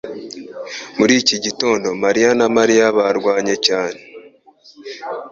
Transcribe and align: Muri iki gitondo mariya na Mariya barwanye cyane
Muri 0.97 1.13
iki 1.21 1.35
gitondo 1.45 1.87
mariya 2.03 2.29
na 2.39 2.47
Mariya 2.57 2.85
barwanye 2.97 3.55
cyane 3.67 3.99